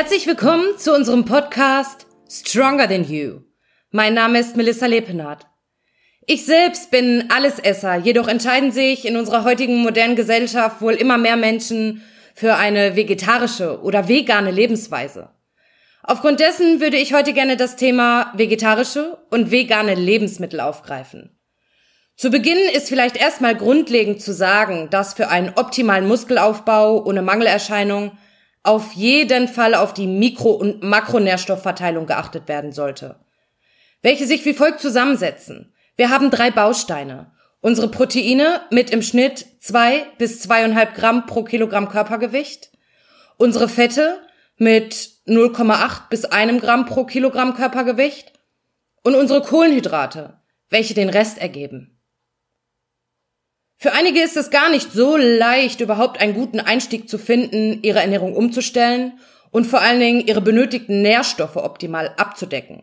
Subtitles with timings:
[0.00, 3.40] Herzlich willkommen zu unserem Podcast Stronger Than You.
[3.90, 5.48] Mein Name ist Melissa Lepenhardt.
[6.24, 11.34] Ich selbst bin Allesesser, jedoch entscheiden sich in unserer heutigen modernen Gesellschaft wohl immer mehr
[11.34, 12.02] Menschen
[12.36, 15.30] für eine vegetarische oder vegane Lebensweise.
[16.04, 21.36] Aufgrund dessen würde ich heute gerne das Thema vegetarische und vegane Lebensmittel aufgreifen.
[22.14, 28.12] Zu Beginn ist vielleicht erstmal grundlegend zu sagen, dass für einen optimalen Muskelaufbau ohne Mangelerscheinung
[28.62, 33.16] auf jeden Fall auf die Mikro- und Makronährstoffverteilung geachtet werden sollte,
[34.02, 35.72] welche sich wie folgt zusammensetzen.
[35.96, 37.32] Wir haben drei Bausteine.
[37.60, 42.70] Unsere Proteine mit im Schnitt zwei bis zweieinhalb Gramm pro Kilogramm Körpergewicht.
[43.36, 44.20] Unsere Fette
[44.56, 44.94] mit
[45.26, 48.32] 0,8 bis einem Gramm pro Kilogramm Körpergewicht.
[49.02, 50.40] Und unsere Kohlenhydrate,
[50.70, 51.97] welche den Rest ergeben.
[53.80, 58.00] Für einige ist es gar nicht so leicht, überhaupt einen guten Einstieg zu finden, ihre
[58.00, 59.12] Ernährung umzustellen
[59.52, 62.82] und vor allen Dingen ihre benötigten Nährstoffe optimal abzudecken.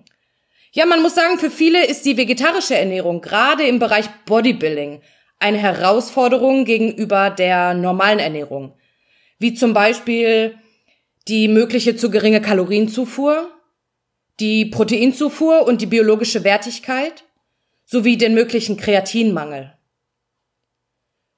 [0.71, 5.02] Ja, man muss sagen, für viele ist die vegetarische Ernährung gerade im Bereich Bodybuilding
[5.37, 8.73] eine Herausforderung gegenüber der normalen Ernährung.
[9.37, 10.57] Wie zum Beispiel
[11.27, 13.49] die mögliche zu geringe Kalorienzufuhr,
[14.39, 17.25] die Proteinzufuhr und die biologische Wertigkeit
[17.85, 19.73] sowie den möglichen Kreatinmangel.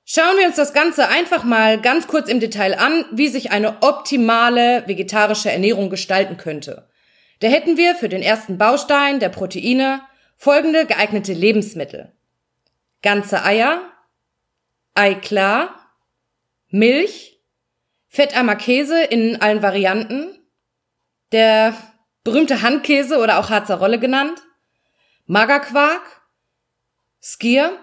[0.09, 3.83] Schauen wir uns das Ganze einfach mal ganz kurz im Detail an, wie sich eine
[3.83, 6.87] optimale vegetarische Ernährung gestalten könnte.
[7.41, 10.01] Da hätten wir für den ersten Baustein der Proteine
[10.37, 12.13] folgende geeignete Lebensmittel.
[13.01, 13.81] Ganze Eier,
[14.93, 15.75] Eiklar,
[16.69, 17.41] Milch,
[18.07, 20.39] fettarmer Käse in allen Varianten,
[21.33, 21.75] der
[22.23, 24.41] berühmte Handkäse oder auch Harzer Rolle genannt,
[25.25, 26.21] Magerquark,
[27.21, 27.77] Skier,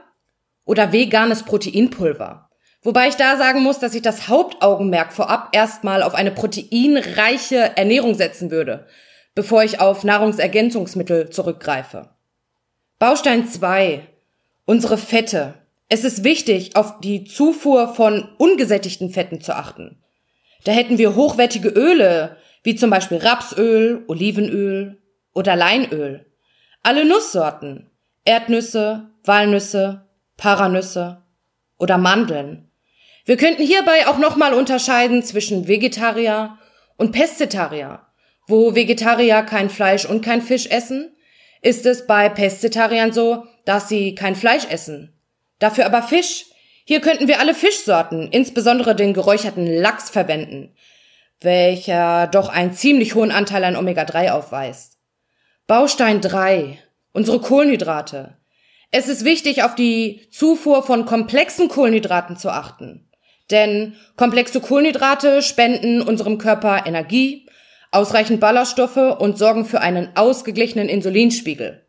[0.64, 2.48] oder veganes Proteinpulver.
[2.82, 8.14] Wobei ich da sagen muss, dass ich das Hauptaugenmerk vorab erstmal auf eine proteinreiche Ernährung
[8.14, 8.86] setzen würde,
[9.34, 12.10] bevor ich auf Nahrungsergänzungsmittel zurückgreife.
[12.98, 14.06] Baustein 2.
[14.66, 15.54] Unsere Fette.
[15.88, 20.02] Es ist wichtig, auf die Zufuhr von ungesättigten Fetten zu achten.
[20.64, 25.02] Da hätten wir hochwertige Öle, wie zum Beispiel Rapsöl, Olivenöl
[25.34, 26.26] oder Leinöl.
[26.82, 27.90] Alle Nusssorten,
[28.24, 30.03] Erdnüsse, Walnüsse,
[30.36, 31.22] Paranüsse
[31.78, 32.70] oder Mandeln.
[33.24, 36.58] Wir könnten hierbei auch nochmal unterscheiden zwischen Vegetarier
[36.96, 38.06] und Pestitarier.
[38.46, 41.16] Wo Vegetarier kein Fleisch und kein Fisch essen,
[41.62, 45.18] ist es bei Pestitariern so, dass sie kein Fleisch essen.
[45.58, 46.46] Dafür aber Fisch.
[46.84, 50.74] Hier könnten wir alle Fischsorten, insbesondere den geräucherten Lachs verwenden,
[51.40, 54.98] welcher doch einen ziemlich hohen Anteil an Omega-3 aufweist.
[55.66, 56.78] Baustein 3.
[57.14, 58.36] Unsere Kohlenhydrate.
[58.96, 63.10] Es ist wichtig, auf die Zufuhr von komplexen Kohlenhydraten zu achten.
[63.50, 67.48] Denn komplexe Kohlenhydrate spenden unserem Körper Energie,
[67.90, 71.84] ausreichend Ballaststoffe und sorgen für einen ausgeglichenen Insulinspiegel.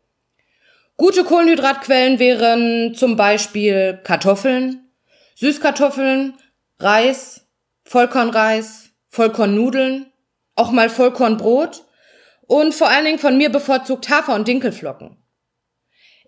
[0.96, 4.90] Gute Kohlenhydratquellen wären zum Beispiel Kartoffeln,
[5.36, 6.34] Süßkartoffeln,
[6.80, 7.46] Reis,
[7.84, 10.06] Vollkornreis, Vollkornnudeln,
[10.56, 11.84] auch mal Vollkornbrot
[12.48, 15.18] und vor allen Dingen von mir bevorzugt Hafer- und Dinkelflocken.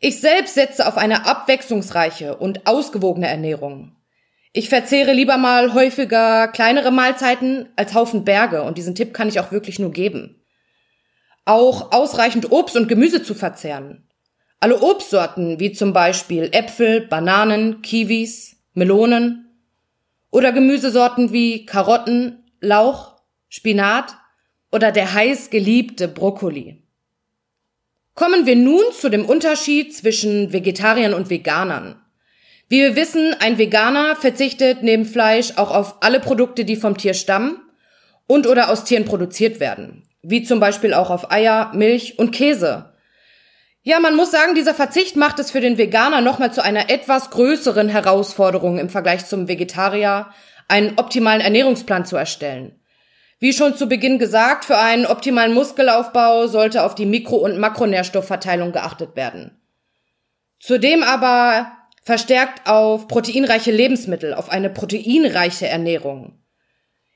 [0.00, 3.96] Ich selbst setze auf eine abwechslungsreiche und ausgewogene Ernährung.
[4.52, 9.40] Ich verzehre lieber mal häufiger kleinere Mahlzeiten als Haufen Berge und diesen Tipp kann ich
[9.40, 10.42] auch wirklich nur geben.
[11.44, 14.08] Auch ausreichend Obst und Gemüse zu verzehren.
[14.60, 19.48] Alle Obstsorten wie zum Beispiel Äpfel, Bananen, Kiwis, Melonen
[20.30, 23.16] oder Gemüsesorten wie Karotten, Lauch,
[23.48, 24.16] Spinat
[24.70, 26.87] oder der heiß geliebte Brokkoli.
[28.18, 32.02] Kommen wir nun zu dem Unterschied zwischen Vegetariern und Veganern.
[32.68, 37.14] Wie wir wissen, ein Veganer verzichtet neben Fleisch auch auf alle Produkte, die vom Tier
[37.14, 37.60] stammen
[38.26, 42.92] und oder aus Tieren produziert werden, wie zum Beispiel auch auf Eier, Milch und Käse.
[43.84, 47.30] Ja, man muss sagen, dieser Verzicht macht es für den Veganer nochmal zu einer etwas
[47.30, 50.26] größeren Herausforderung im Vergleich zum Vegetarier,
[50.66, 52.80] einen optimalen Ernährungsplan zu erstellen.
[53.40, 58.72] Wie schon zu Beginn gesagt, für einen optimalen Muskelaufbau sollte auf die Mikro- und Makronährstoffverteilung
[58.72, 59.60] geachtet werden.
[60.58, 61.70] Zudem aber
[62.02, 66.42] verstärkt auf proteinreiche Lebensmittel, auf eine proteinreiche Ernährung.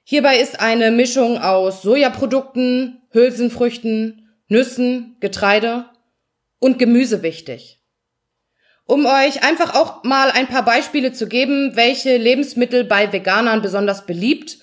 [0.04, 5.86] Hierbei ist eine Mischung aus Sojaprodukten, Hülsenfrüchten, Nüssen, Getreide
[6.60, 7.80] und Gemüse wichtig.
[8.84, 14.06] Um euch einfach auch mal ein paar Beispiele zu geben, welche Lebensmittel bei Veganern besonders
[14.06, 14.58] beliebt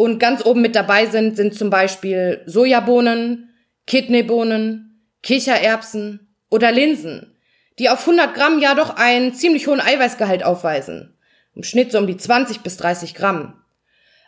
[0.00, 3.50] und ganz oben mit dabei sind, sind zum Beispiel Sojabohnen,
[3.86, 7.36] Kidneybohnen, Kichererbsen oder Linsen,
[7.78, 11.18] die auf 100 Gramm ja doch einen ziemlich hohen Eiweißgehalt aufweisen.
[11.54, 13.62] Im Schnitt so um die 20 bis 30 Gramm.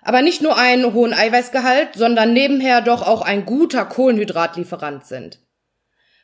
[0.02, 5.40] aber nicht nur einen hohen Eiweißgehalt, sondern nebenher doch auch ein guter Kohlenhydratlieferant sind.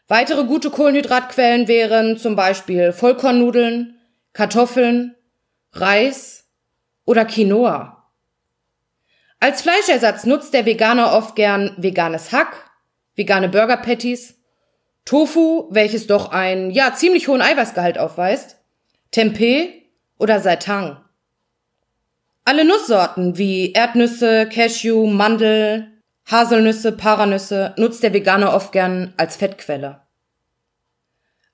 [0.08, 3.98] Weitere gute Kohlenhydratquellen wären zum Beispiel Vollkornnudeln,
[4.34, 5.14] Kartoffeln,
[5.72, 6.44] Reis
[7.06, 7.97] oder Quinoa.
[9.40, 12.70] Als Fleischersatz nutzt der Veganer oft gern veganes Hack,
[13.14, 14.34] vegane Burger Patties,
[15.04, 18.56] Tofu, welches doch einen, ja, ziemlich hohen Eiweißgehalt aufweist,
[19.10, 19.84] Tempeh
[20.18, 21.02] oder Seitan.
[22.44, 30.02] Alle Nusssorten wie Erdnüsse, Cashew, Mandel, Haselnüsse, Paranüsse nutzt der Veganer oft gern als Fettquelle.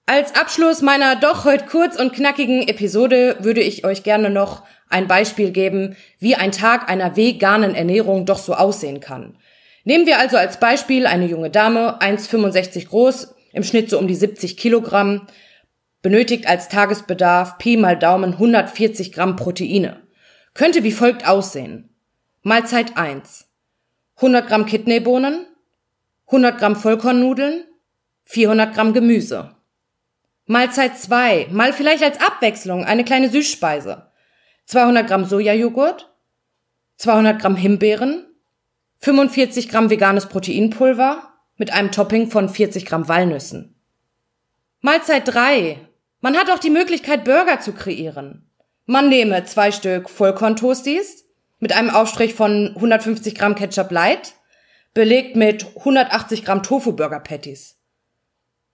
[0.06, 5.08] Als Abschluss meiner doch heute kurz und knackigen Episode würde ich euch gerne noch ein
[5.08, 9.36] Beispiel geben, wie ein Tag einer veganen Ernährung doch so aussehen kann.
[9.84, 14.14] Nehmen wir also als Beispiel eine junge Dame, 1,65 groß, im Schnitt so um die
[14.14, 15.26] 70 Kilogramm,
[16.02, 20.04] benötigt als Tagesbedarf Pi mal Daumen 140 Gramm Proteine
[20.54, 21.90] könnte wie folgt aussehen.
[22.42, 23.48] Mahlzeit 1.
[24.16, 25.46] 100 Gramm Kidneybohnen,
[26.26, 27.64] 100 Gramm Vollkornnudeln,
[28.24, 29.56] 400 Gramm Gemüse.
[30.46, 31.48] Mahlzeit 2.
[31.50, 34.10] Mal vielleicht als Abwechslung eine kleine Süßspeise.
[34.66, 36.12] 200 Gramm Sojajoghurt,
[36.96, 38.26] 200 Gramm Himbeeren,
[38.98, 41.22] 45 Gramm veganes Proteinpulver
[41.56, 43.74] mit einem Topping von 40 Gramm Walnüssen.
[44.80, 45.78] Mahlzeit 3.
[46.20, 48.50] Man hat auch die Möglichkeit, Burger zu kreieren.
[48.84, 51.24] Man nehme zwei Stück Vollkorn-Toasties
[51.58, 54.34] mit einem Aufstrich von 150 Gramm Ketchup Light,
[54.92, 57.76] belegt mit 180 Gramm Tofu-Burger-Patties.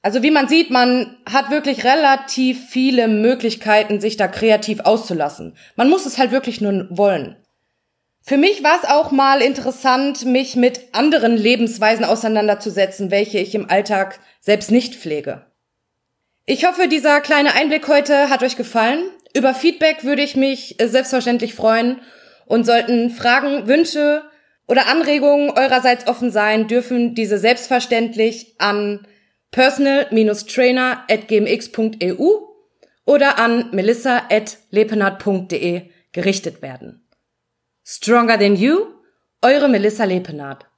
[0.02, 5.54] Also wie man sieht, man hat wirklich relativ viele Möglichkeiten, sich da kreativ auszulassen.
[5.76, 7.36] Man muss es halt wirklich nur wollen.
[8.22, 13.68] Für mich war es auch mal interessant, mich mit anderen Lebensweisen auseinanderzusetzen, welche ich im
[13.68, 15.46] Alltag selbst nicht pflege.
[16.46, 19.02] Ich hoffe, dieser kleine Einblick heute hat euch gefallen.
[19.34, 22.00] Über Feedback würde ich mich äh, selbstverständlich freuen
[22.46, 24.22] und sollten Fragen, Wünsche
[24.66, 29.06] oder Anregungen eurerseits offen sein, dürfen diese selbstverständlich an
[29.50, 32.46] personal-trainer.gmx.eu
[33.04, 37.06] oder an melissa.lepenhardt.de gerichtet werden.
[37.84, 38.86] Stronger than you,
[39.42, 40.69] eure Melissa Lepenhardt.